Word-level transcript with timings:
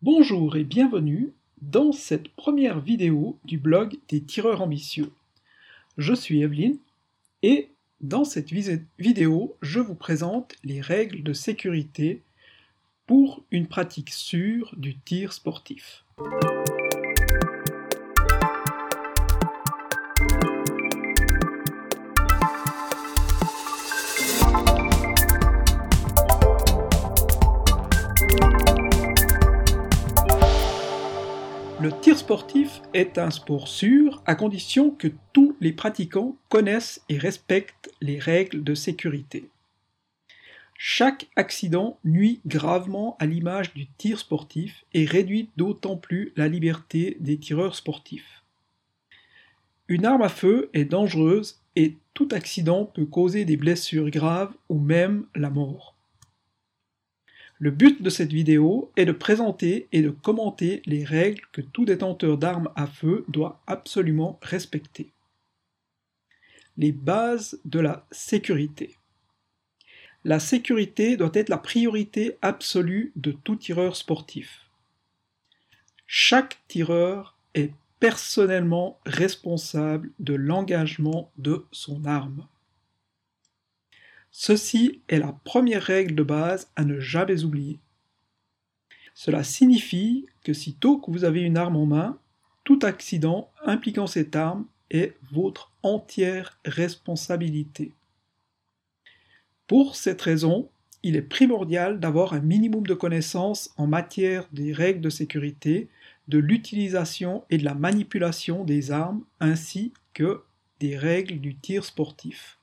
Bonjour 0.00 0.56
et 0.56 0.62
bienvenue 0.62 1.32
dans 1.60 1.90
cette 1.90 2.28
première 2.28 2.78
vidéo 2.78 3.36
du 3.44 3.58
blog 3.58 3.98
des 4.08 4.22
tireurs 4.22 4.62
ambitieux. 4.62 5.10
Je 5.96 6.14
suis 6.14 6.40
Evelyne 6.40 6.78
et 7.42 7.70
dans 8.00 8.22
cette 8.22 8.52
vidéo, 8.96 9.56
je 9.60 9.80
vous 9.80 9.96
présente 9.96 10.54
les 10.62 10.80
règles 10.80 11.24
de 11.24 11.32
sécurité 11.32 12.22
pour 13.08 13.42
une 13.50 13.66
pratique 13.66 14.10
sûre 14.10 14.72
du 14.76 14.96
tir 14.96 15.32
sportif. 15.32 16.04
Le 31.88 32.00
tir 32.00 32.18
sportif 32.18 32.82
est 32.92 33.16
un 33.16 33.30
sport 33.30 33.66
sûr 33.66 34.22
à 34.26 34.34
condition 34.34 34.90
que 34.90 35.08
tous 35.32 35.56
les 35.58 35.72
pratiquants 35.72 36.36
connaissent 36.50 37.00
et 37.08 37.16
respectent 37.16 37.90
les 38.02 38.18
règles 38.18 38.62
de 38.62 38.74
sécurité. 38.74 39.48
Chaque 40.76 41.30
accident 41.34 41.98
nuit 42.04 42.42
gravement 42.44 43.16
à 43.20 43.24
l'image 43.24 43.72
du 43.72 43.86
tir 43.86 44.18
sportif 44.18 44.84
et 44.92 45.06
réduit 45.06 45.48
d'autant 45.56 45.96
plus 45.96 46.34
la 46.36 46.46
liberté 46.46 47.16
des 47.20 47.38
tireurs 47.38 47.74
sportifs. 47.74 48.44
Une 49.88 50.04
arme 50.04 50.20
à 50.20 50.28
feu 50.28 50.68
est 50.74 50.84
dangereuse 50.84 51.62
et 51.74 51.96
tout 52.12 52.28
accident 52.32 52.84
peut 52.84 53.06
causer 53.06 53.46
des 53.46 53.56
blessures 53.56 54.10
graves 54.10 54.52
ou 54.68 54.78
même 54.78 55.24
la 55.34 55.48
mort. 55.48 55.97
Le 57.60 57.72
but 57.72 58.02
de 58.02 58.10
cette 58.10 58.32
vidéo 58.32 58.92
est 58.96 59.04
de 59.04 59.12
présenter 59.12 59.88
et 59.90 60.00
de 60.00 60.10
commenter 60.10 60.80
les 60.86 61.04
règles 61.04 61.42
que 61.50 61.60
tout 61.60 61.84
détenteur 61.84 62.38
d'armes 62.38 62.70
à 62.76 62.86
feu 62.86 63.24
doit 63.26 63.60
absolument 63.66 64.38
respecter. 64.42 65.10
Les 66.76 66.92
bases 66.92 67.60
de 67.64 67.80
la 67.80 68.06
sécurité. 68.12 68.94
La 70.24 70.38
sécurité 70.38 71.16
doit 71.16 71.32
être 71.34 71.48
la 71.48 71.58
priorité 71.58 72.38
absolue 72.42 73.12
de 73.16 73.32
tout 73.32 73.56
tireur 73.56 73.96
sportif. 73.96 74.70
Chaque 76.06 76.58
tireur 76.68 77.36
est 77.54 77.72
personnellement 77.98 79.00
responsable 79.04 80.10
de 80.20 80.34
l'engagement 80.34 81.32
de 81.38 81.66
son 81.72 82.04
arme. 82.04 82.46
Ceci 84.40 85.02
est 85.08 85.18
la 85.18 85.32
première 85.32 85.82
règle 85.82 86.14
de 86.14 86.22
base 86.22 86.70
à 86.76 86.84
ne 86.84 87.00
jamais 87.00 87.42
oublier. 87.42 87.80
Cela 89.12 89.42
signifie 89.42 90.26
que 90.44 90.52
sitôt 90.52 90.98
que 90.98 91.10
vous 91.10 91.24
avez 91.24 91.40
une 91.40 91.56
arme 91.56 91.74
en 91.74 91.86
main, 91.86 92.20
tout 92.62 92.78
accident 92.82 93.50
impliquant 93.64 94.06
cette 94.06 94.36
arme 94.36 94.64
est 94.92 95.16
votre 95.32 95.72
entière 95.82 96.56
responsabilité. 96.64 97.94
Pour 99.66 99.96
cette 99.96 100.22
raison, 100.22 100.70
il 101.02 101.16
est 101.16 101.22
primordial 101.22 101.98
d'avoir 101.98 102.32
un 102.32 102.40
minimum 102.40 102.86
de 102.86 102.94
connaissances 102.94 103.74
en 103.76 103.88
matière 103.88 104.46
des 104.52 104.72
règles 104.72 105.00
de 105.00 105.10
sécurité, 105.10 105.88
de 106.28 106.38
l'utilisation 106.38 107.42
et 107.50 107.58
de 107.58 107.64
la 107.64 107.74
manipulation 107.74 108.62
des 108.62 108.92
armes, 108.92 109.24
ainsi 109.40 109.92
que 110.14 110.44
des 110.78 110.96
règles 110.96 111.40
du 111.40 111.56
tir 111.56 111.84
sportif. 111.84 112.57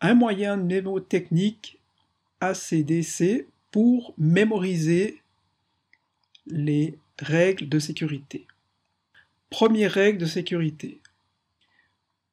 Un 0.00 0.14
moyen 0.14 0.56
mnémotechnique 0.56 1.78
ACDC 2.40 3.46
pour 3.70 4.14
mémoriser 4.16 5.20
les 6.46 6.98
règles 7.18 7.68
de 7.68 7.78
sécurité. 7.78 8.46
Première 9.50 9.92
règle 9.92 10.18
de 10.18 10.26
sécurité. 10.26 11.00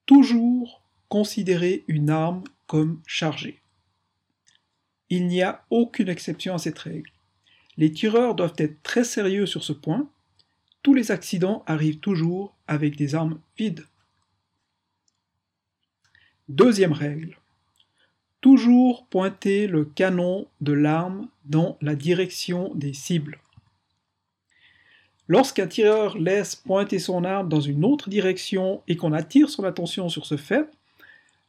Toujours 0.06 0.82
considérer 1.10 1.84
une 1.88 2.10
arme 2.10 2.44
comme 2.68 3.02
chargée. 3.06 3.60
Il 5.10 5.28
n'y 5.28 5.42
a 5.42 5.66
aucune 5.70 6.10
exception 6.10 6.56
à 6.56 6.58
cette 6.58 6.80
règle. 6.80 7.12
Les 7.78 7.92
tireurs 7.92 8.36
doivent 8.36 8.56
être 8.58 8.82
très 8.82 9.04
sérieux 9.04 9.46
sur 9.46 9.64
ce 9.64 9.74
point. 9.74 10.10
Tous 10.84 10.94
les 10.94 11.12
accidents 11.12 11.64
arrivent 11.68 12.00
toujours 12.00 12.56
avec 12.68 12.96
des 12.96 13.14
armes 13.14 13.40
vides. 13.58 13.86
Deuxième 16.48 16.94
règle 16.94 17.38
toujours 18.42 19.06
pointer 19.08 19.68
le 19.68 19.86
canon 19.86 20.48
de 20.62 20.74
l'arme 20.74 21.28
dans 21.46 21.78
la 21.82 21.96
direction 21.96 22.74
des 22.76 22.94
cibles. 22.94 23.40
Lorsqu'un 25.28 25.68
tireur 25.68 26.18
laisse 26.18 26.56
pointer 26.56 27.00
son 27.00 27.24
arme 27.24 27.50
dans 27.50 27.60
une 27.60 27.84
autre 27.84 28.10
direction 28.10 28.82
et 28.88 28.96
qu'on 28.96 29.12
attire 29.12 29.50
son 29.50 29.66
attention 29.66 30.08
sur 30.08 30.26
ce 30.26 30.38
fait, 30.38 30.70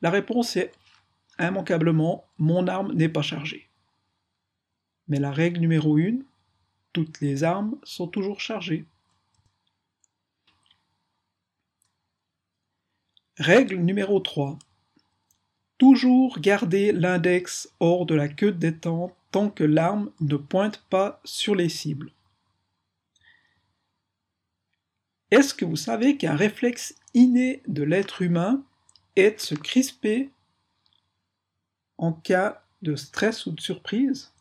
la 0.03 0.10
réponse 0.10 0.56
est 0.56 0.72
immanquablement 1.38 2.25
mon 2.38 2.66
arme 2.66 2.93
n'est 2.94 3.09
pas 3.09 3.22
chargée. 3.22 3.69
Mais 5.06 5.21
la 5.21 5.31
règle 5.31 5.60
numéro 5.60 5.97
1, 5.97 6.19
toutes 6.93 7.21
les 7.21 7.44
armes 7.44 7.77
sont 7.84 8.09
toujours 8.09 8.41
chargées. 8.41 8.84
Règle 13.38 13.77
numéro 13.77 14.19
3. 14.19 14.59
Toujours 15.78 16.41
garder 16.41 16.93
l'index 16.93 17.72
hors 17.78 18.05
de 18.05 18.15
la 18.15 18.28
queue 18.28 18.53
de 18.53 18.59
détente 18.59 19.15
tant 19.31 19.49
que 19.49 19.65
l'arme 19.65 20.11
ne 20.21 20.37
pointe 20.37 20.83
pas 20.91 21.21
sur 21.25 21.55
les 21.55 21.69
cibles. 21.69 22.12
Est-ce 25.31 25.55
que 25.55 25.65
vous 25.65 25.77
savez 25.77 26.16
qu'un 26.16 26.34
réflexe 26.34 26.94
inné 27.15 27.62
de 27.69 27.83
l'être 27.83 28.22
humain 28.22 28.65
est 29.15 29.37
de 29.37 29.41
se 29.41 29.55
crisper 29.55 30.31
en 31.99 32.12
cas 32.12 32.65
de 32.83 32.97
stress 32.97 33.47
ou 33.47 33.53
de 33.53 33.60
surprise? 33.60 34.33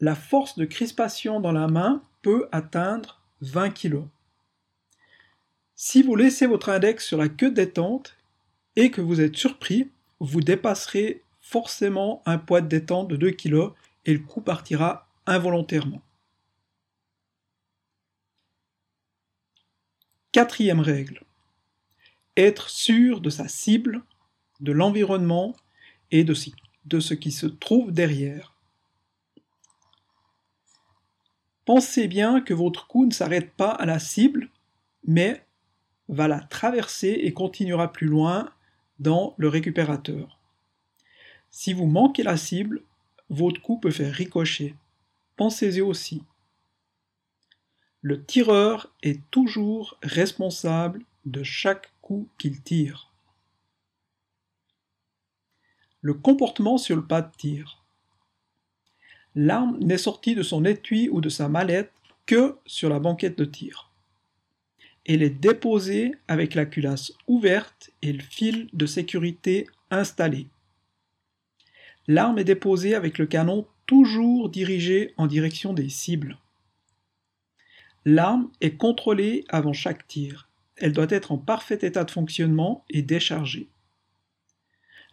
La 0.00 0.14
force 0.14 0.58
de 0.58 0.64
crispation 0.64 1.38
dans 1.38 1.52
la 1.52 1.68
main 1.68 2.02
peut 2.22 2.48
atteindre 2.50 3.20
20 3.42 3.70
kg. 3.70 4.04
Si 5.76 6.02
vous 6.02 6.16
laissez 6.16 6.46
votre 6.46 6.70
index 6.70 7.06
sur 7.06 7.18
la 7.18 7.28
queue 7.28 7.50
détente, 7.50 8.16
et 8.76 8.90
que 8.90 9.00
vous 9.00 9.20
êtes 9.20 9.36
surpris, 9.36 9.90
vous 10.20 10.40
dépasserez 10.40 11.22
forcément 11.40 12.22
un 12.26 12.38
poids 12.38 12.60
de 12.60 12.68
détente 12.68 13.08
de 13.08 13.16
2 13.16 13.30
kg 13.32 13.72
et 14.06 14.12
le 14.12 14.20
coup 14.20 14.40
partira 14.40 15.08
involontairement. 15.26 16.02
Quatrième 20.32 20.80
règle. 20.80 21.22
Être 22.36 22.70
sûr 22.70 23.20
de 23.20 23.28
sa 23.28 23.48
cible, 23.48 24.02
de 24.60 24.72
l'environnement 24.72 25.54
et 26.10 26.24
de 26.24 26.34
ce 26.34 27.14
qui 27.14 27.32
se 27.32 27.46
trouve 27.46 27.92
derrière. 27.92 28.54
Pensez 31.64 32.08
bien 32.08 32.40
que 32.40 32.54
votre 32.54 32.86
coup 32.86 33.06
ne 33.06 33.12
s'arrête 33.12 33.52
pas 33.52 33.70
à 33.70 33.86
la 33.86 33.98
cible, 33.98 34.48
mais 35.06 35.46
va 36.08 36.28
la 36.28 36.40
traverser 36.40 37.20
et 37.22 37.32
continuera 37.32 37.92
plus 37.92 38.08
loin 38.08 38.50
dans 39.02 39.34
le 39.36 39.48
récupérateur. 39.48 40.38
Si 41.50 41.72
vous 41.72 41.86
manquez 41.86 42.22
la 42.22 42.36
cible, 42.36 42.82
votre 43.28 43.60
coup 43.60 43.78
peut 43.78 43.90
faire 43.90 44.14
ricocher. 44.14 44.74
Pensez-y 45.36 45.80
aussi. 45.80 46.22
Le 48.00 48.24
tireur 48.24 48.92
est 49.02 49.20
toujours 49.30 49.98
responsable 50.02 51.04
de 51.24 51.42
chaque 51.42 51.92
coup 52.00 52.28
qu'il 52.38 52.62
tire. 52.62 53.12
Le 56.00 56.14
comportement 56.14 56.78
sur 56.78 56.96
le 56.96 57.06
pas 57.06 57.22
de 57.22 57.30
tir. 57.36 57.84
L'arme 59.34 59.78
n'est 59.78 59.98
sortie 59.98 60.34
de 60.34 60.42
son 60.42 60.64
étui 60.64 61.08
ou 61.08 61.20
de 61.20 61.28
sa 61.28 61.48
mallette 61.48 61.92
que 62.26 62.58
sur 62.66 62.88
la 62.88 62.98
banquette 62.98 63.38
de 63.38 63.44
tir. 63.44 63.91
Elle 65.04 65.22
est 65.22 65.30
déposée 65.30 66.14
avec 66.28 66.54
la 66.54 66.64
culasse 66.64 67.12
ouverte 67.26 67.90
et 68.02 68.12
le 68.12 68.22
fil 68.22 68.68
de 68.72 68.86
sécurité 68.86 69.66
installé. 69.90 70.46
L'arme 72.06 72.38
est 72.38 72.44
déposée 72.44 72.94
avec 72.94 73.18
le 73.18 73.26
canon 73.26 73.66
toujours 73.86 74.48
dirigé 74.48 75.12
en 75.16 75.26
direction 75.26 75.72
des 75.72 75.88
cibles. 75.88 76.38
L'arme 78.04 78.50
est 78.60 78.76
contrôlée 78.76 79.44
avant 79.48 79.72
chaque 79.72 80.06
tir. 80.06 80.48
Elle 80.76 80.92
doit 80.92 81.06
être 81.10 81.32
en 81.32 81.38
parfait 81.38 81.78
état 81.82 82.04
de 82.04 82.10
fonctionnement 82.10 82.84
et 82.90 83.02
déchargée. 83.02 83.68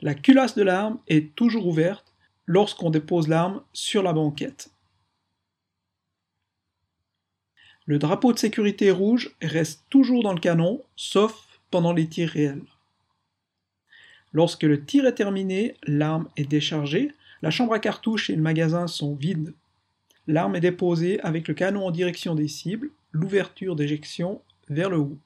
La 0.02 0.16
culasse 0.16 0.56
de 0.56 0.64
l'arme 0.64 1.00
est 1.08 1.36
toujours 1.36 1.68
ouverte 1.68 2.14
lorsqu'on 2.46 2.90
dépose 2.90 3.28
l'arme 3.28 3.62
sur 3.74 4.02
la 4.02 4.14
banquette. 4.14 4.72
Le 7.90 7.98
drapeau 7.98 8.34
de 8.34 8.38
sécurité 8.38 8.92
rouge 8.92 9.36
reste 9.42 9.84
toujours 9.90 10.22
dans 10.22 10.34
le 10.34 10.40
canon, 10.40 10.84
sauf 10.96 11.60
pendant 11.72 11.92
les 11.92 12.08
tirs 12.08 12.30
réels. 12.30 12.62
Lorsque 14.32 14.62
le 14.62 14.86
tir 14.86 15.08
est 15.08 15.16
terminé, 15.16 15.76
l'arme 15.88 16.30
est 16.38 16.46
déchargée, 16.46 17.12
La 17.42 17.50
chambre 17.50 17.74
à 17.74 17.80
cartouches 17.80 18.30
et 18.30 18.36
le 18.36 18.44
magasin 18.44 18.86
sont 18.86 19.16
vides. 19.16 19.56
L'arme 20.28 20.56
est 20.56 20.60
déposée 20.60 21.20
avec 21.22 21.48
le 21.48 21.56
canon 21.56 21.88
en 21.88 21.90
direction 21.90 22.36
des 22.36 22.48
cibles, 22.48 22.92
l'ouverture 23.12 23.76
d'éjection 23.76 24.44
vers 24.68 24.92
le 24.92 24.98
haut. 24.98 25.18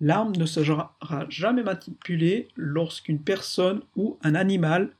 L'arme 0.00 0.34
ne 0.34 0.46
sera 0.46 0.96
jamais 1.28 1.62
manipulée 1.62 2.48
lorsqu'une 2.56 3.22
personne 3.22 3.82
ou 3.94 4.18
un 4.22 4.34
animal 4.34 4.90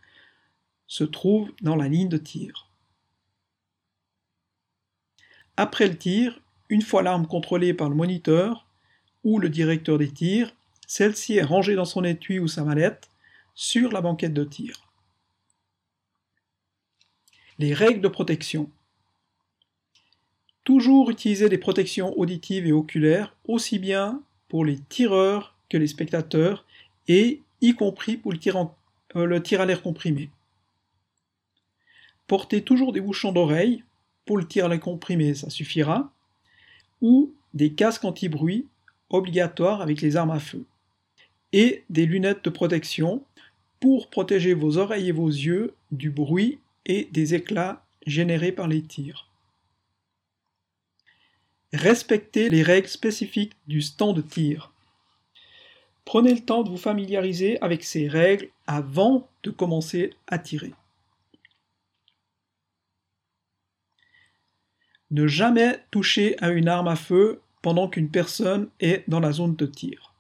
se 0.87 1.03
trouve 1.03 1.51
dans 1.63 1.75
la 1.75 1.89
ligne 1.89 2.09
de 2.09 2.17
tir. 2.17 2.68
Après 5.61 5.89
le 5.89 5.99
tir, 5.99 6.41
une 6.69 6.83
fois 6.83 7.03
l'arme 7.03 7.27
contrôlée 7.27 7.75
par 7.75 7.89
le 7.89 7.97
moniteur 7.97 8.65
ou 9.25 9.41
le 9.41 9.49
directeur 9.49 9.99
des 9.99 10.09
tirs, 10.09 10.55
celle-ci 10.87 11.35
est 11.35 11.43
rangée 11.43 11.75
dans 11.75 11.85
son 11.85 12.05
étui 12.05 12.39
ou 12.39 12.47
sa 12.47 12.63
mallette 12.63 13.09
sur 13.57 13.91
la 13.91 14.01
banquette 14.01 14.33
de 14.33 14.45
tir. 14.45 14.87
Les 17.59 17.75
règles 17.75 18.01
de 18.01 18.07
protection. 18.07 18.71
Toujours 20.63 21.11
utiliser 21.11 21.49
des 21.49 21.59
protections 21.59 22.17
auditives 22.17 22.69
et 22.69 22.73
oculaires, 22.73 23.35
aussi 23.49 23.81
bien 23.81 24.23
pour 24.47 24.65
les 24.65 24.79
tireurs 24.79 25.57
que 25.69 25.77
les 25.77 25.89
spectateurs, 25.89 26.67
et 27.09 27.43
y 27.63 27.75
compris 27.75 28.17
pour 28.17 28.31
le 28.31 28.39
tir, 28.39 28.71
euh, 29.17 29.41
à 29.59 29.67
l'air 29.67 29.83
comprimé. 29.83 30.31
Portez 32.29 32.63
toujours 32.63 32.93
des 32.93 33.01
bouchons 33.01 33.33
d'oreille, 33.33 33.83
pour 34.29 34.37
le 34.37 34.47
tir 34.47 34.71
à 34.71 34.77
comprimé 34.77 35.33
ça 35.33 35.49
suffira, 35.49 36.13
ou 37.01 37.33
des 37.55 37.73
casques 37.73 38.05
anti-bruit 38.05 38.67
obligatoires 39.09 39.81
avec 39.81 40.03
les 40.03 40.17
armes 40.17 40.33
à 40.33 40.39
feu, 40.39 40.67
et 41.55 41.83
des 41.89 42.05
lunettes 42.05 42.45
de 42.45 42.51
protection 42.51 43.25
pour 43.81 44.11
protéger 44.11 44.53
vos 44.53 44.77
oreilles 44.77 45.09
et 45.09 45.13
vos 45.13 45.31
yeux 45.31 45.73
du 45.93 46.11
bruit 46.11 46.59
et 46.85 47.09
des 47.11 47.33
éclats 47.33 47.87
générés 48.07 48.53
par 48.53 48.69
les 48.69 48.83
tirs. 48.83 49.31
Respectez 51.73 52.51
les 52.51 52.63
règles 52.63 52.89
spécifiques 52.89 53.57
du 53.67 53.81
stand 53.81 54.15
de 54.15 54.21
tir. 54.21 54.75
Prenez 56.05 56.35
le 56.35 56.45
temps 56.45 56.65
de 56.65 56.69
vous 56.69 56.77
familiariser 56.77 57.59
avec 57.63 57.83
ces 57.83 58.09
règles 58.09 58.51
avant 58.67 59.27
de 59.43 59.49
commencer 59.51 60.13
à 60.27 60.39
tirer. 60.39 60.75
Ne 65.11 65.27
jamais 65.27 65.81
toucher 65.91 66.37
à 66.43 66.51
une 66.51 66.69
arme 66.69 66.89
à 66.89 66.97
feu 66.97 67.41
pendant 67.63 67.89
qu'une 67.89 68.11
personne 68.11 68.69
est 68.81 69.05
dans 69.09 69.21
la 69.21 69.33
zone 69.33 69.57
de 69.57 69.67
tir. 69.67 70.15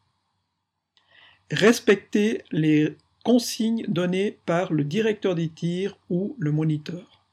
Respectez 1.50 2.42
les 2.50 2.96
consignes 3.24 3.84
données 3.88 4.38
par 4.46 4.72
le 4.72 4.84
directeur 4.84 5.34
des 5.34 5.48
tirs 5.48 5.98
ou 6.10 6.36
le 6.38 6.52
moniteur. 6.52 7.24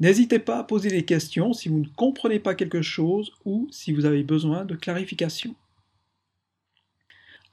N'hésitez 0.00 0.38
pas 0.38 0.58
à 0.58 0.64
poser 0.64 0.90
des 0.90 1.04
questions 1.04 1.52
si 1.52 1.68
vous 1.68 1.78
ne 1.78 1.88
comprenez 1.96 2.40
pas 2.40 2.54
quelque 2.54 2.82
chose 2.82 3.32
ou 3.44 3.68
si 3.70 3.92
vous 3.92 4.04
avez 4.04 4.22
besoin 4.22 4.64
de 4.64 4.74
clarification. 4.74 5.54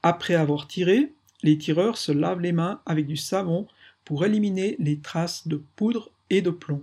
Après 0.02 0.34
avoir 0.34 0.66
tiré, 0.66 1.12
les 1.42 1.56
tireurs 1.56 1.96
se 1.96 2.10
lavent 2.12 2.40
les 2.40 2.52
mains 2.52 2.80
avec 2.84 3.06
du 3.06 3.16
savon 3.16 3.68
pour 4.04 4.24
éliminer 4.24 4.76
les 4.78 4.98
traces 4.98 5.46
de 5.46 5.62
poudre 5.76 6.10
et 6.30 6.42
de 6.42 6.50
plomb. 6.50 6.82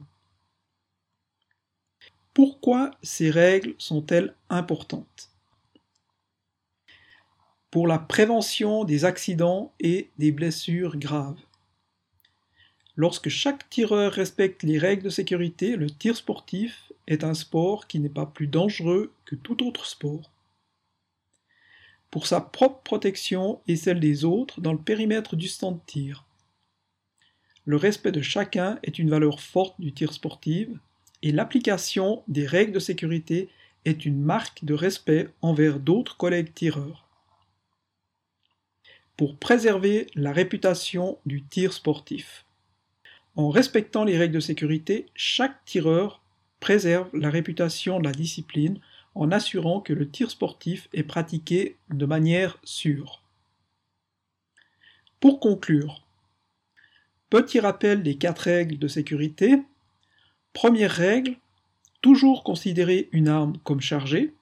Pourquoi 2.39 2.91
ces 3.03 3.29
règles 3.31 3.75
sont-elles 3.79 4.33
importantes? 4.49 5.29
Pour 7.69 7.85
la 7.85 7.99
prévention 7.99 8.85
des 8.85 9.03
accidents 9.03 9.73
et 9.81 10.09
des 10.19 10.31
blessures 10.31 10.95
graves. 10.95 11.41
Lorsque 12.95 13.27
chaque 13.27 13.69
tireur 13.69 14.13
respecte 14.13 14.63
les 14.63 14.77
règles 14.77 15.03
de 15.03 15.09
sécurité, 15.09 15.75
le 15.75 15.89
tir 15.89 16.15
sportif 16.15 16.93
est 17.07 17.25
un 17.25 17.33
sport 17.33 17.87
qui 17.87 17.99
n'est 17.99 18.07
pas 18.07 18.25
plus 18.25 18.47
dangereux 18.47 19.11
que 19.25 19.35
tout 19.35 19.61
autre 19.67 19.85
sport. 19.85 20.31
Pour 22.09 22.25
sa 22.25 22.39
propre 22.39 22.83
protection 22.83 23.59
et 23.67 23.75
celle 23.75 23.99
des 23.99 24.23
autres 24.23 24.61
dans 24.61 24.71
le 24.71 24.79
périmètre 24.79 25.35
du 25.35 25.49
stand 25.49 25.75
de 25.75 25.85
tir. 25.85 26.23
Le 27.65 27.75
respect 27.75 28.13
de 28.13 28.21
chacun 28.21 28.79
est 28.83 28.97
une 28.97 29.09
valeur 29.09 29.41
forte 29.41 29.75
du 29.81 29.91
tir 29.91 30.13
sportif 30.13 30.69
et 31.21 31.31
l'application 31.31 32.23
des 32.27 32.45
règles 32.45 32.73
de 32.73 32.79
sécurité 32.79 33.49
est 33.85 34.05
une 34.05 34.21
marque 34.21 34.63
de 34.63 34.73
respect 34.73 35.29
envers 35.41 35.79
d'autres 35.79 36.17
collègues 36.17 36.53
tireurs 36.53 37.09
pour 39.19 39.35
préserver 39.35 40.07
la 40.15 40.31
réputation 40.31 41.17
du 41.25 41.43
tir 41.43 41.73
sportif. 41.73 42.45
En 43.35 43.49
respectant 43.49 44.05
les 44.05 44.17
règles 44.17 44.35
de 44.35 44.39
sécurité, 44.39 45.07
chaque 45.13 45.65
tireur 45.65 46.23
préserve 46.61 47.09
la 47.11 47.29
réputation 47.29 47.99
de 47.99 48.05
la 48.05 48.13
discipline 48.13 48.79
en 49.15 49.31
assurant 49.33 49.81
que 49.81 49.91
le 49.91 50.09
tir 50.09 50.31
sportif 50.31 50.87
est 50.93 51.03
pratiqué 51.03 51.75
de 51.89 52.05
manière 52.05 52.59
sûre. 52.63 53.21
Pour 55.19 55.41
conclure, 55.41 56.07
petit 57.29 57.59
rappel 57.59 58.03
des 58.03 58.17
quatre 58.17 58.43
règles 58.43 58.77
de 58.77 58.87
sécurité. 58.87 59.61
Première 60.53 60.91
règle, 60.91 61.37
toujours 62.01 62.43
considérer 62.43 63.09
une 63.11 63.27
arme 63.27 63.57
comme 63.63 63.81
chargée. 63.81 64.33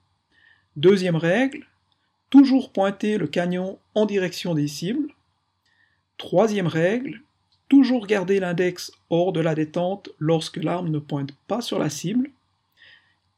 Deuxième 0.76 1.16
règle, 1.16 1.68
Toujours 2.30 2.74
pointer 2.74 3.18
le 3.18 3.28
canon 3.28 3.80
en 3.96 4.06
direction 4.06 4.54
des 4.54 4.68
cibles. 4.68 5.14
Troisième 6.18 6.68
règle, 6.68 7.22
toujours 7.70 8.06
garder 8.06 8.42
l'index 8.42 8.92
hors 9.10 9.32
de 9.32 9.40
la 9.40 9.56
détente 9.56 10.10
lorsque 10.20 10.58
l'arme 10.58 10.90
ne 10.90 11.00
pointe 11.00 11.32
pas 11.48 11.62
sur 11.62 11.80
la 11.80 11.90
cible. 11.90 12.30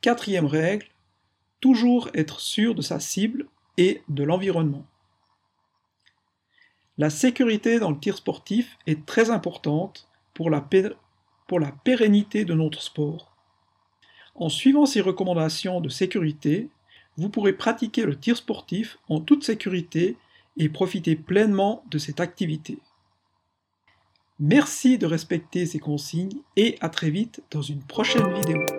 Quatrième 0.01 0.47
règle, 0.47 0.87
toujours 1.61 2.09
être 2.15 2.39
sûr 2.39 2.73
de 2.73 2.81
sa 2.81 2.99
cible 2.99 3.45
et 3.77 4.01
de 4.09 4.23
l'environnement. 4.23 4.87
La 6.97 7.11
sécurité 7.11 7.79
dans 7.79 7.91
le 7.91 7.99
tir 7.99 8.17
sportif 8.17 8.77
est 8.87 9.05
très 9.05 9.29
importante 9.29 10.07
pour 10.33 10.49
la, 10.49 10.61
pour 11.49 11.59
la 11.59 11.71
pérennité 11.71 12.45
de 12.45 12.53
notre 12.53 12.81
sport. 12.81 13.35
En 14.35 14.49
suivant 14.49 14.85
ces 14.85 15.01
recommandations 15.01 15.81
de 15.81 15.89
sécurité, 15.89 16.69
vous 17.17 17.29
pourrez 17.29 17.53
pratiquer 17.53 18.05
le 18.05 18.17
tir 18.17 18.37
sportif 18.37 18.99
en 19.09 19.19
toute 19.19 19.43
sécurité 19.43 20.15
et 20.57 20.69
profiter 20.69 21.15
pleinement 21.15 21.83
de 21.89 21.97
cette 21.97 22.19
activité. 22.19 22.77
Merci 24.39 24.99
de 24.99 25.07
respecter 25.07 25.65
ces 25.65 25.79
consignes 25.79 26.37
et 26.55 26.77
à 26.81 26.89
très 26.89 27.09
vite 27.09 27.41
dans 27.49 27.63
une 27.63 27.81
prochaine 27.81 28.31
vidéo. 28.35 28.78